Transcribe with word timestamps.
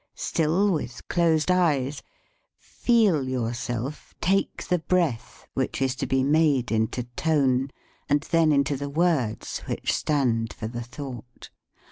Still 0.15 0.71
with 0.71 1.07
closed 1.09 1.51
eyes, 1.51 2.01
feel 2.57 3.29
yourself 3.29 4.15
take 4.19 4.65
the 4.67 4.79
breath 4.79 5.45
which 5.53 5.79
is 5.79 5.95
to 5.97 6.07
be 6.07 6.23
made 6.23 6.71
into 6.71 7.03
tone, 7.15 7.69
and 8.09 8.21
then 8.31 8.51
into 8.51 8.75
the 8.75 8.89
words 8.89 9.59
which 9.67 9.93
stand 9.93 10.53
for 10.53 10.67
the 10.67 10.81
thought. 10.81 11.51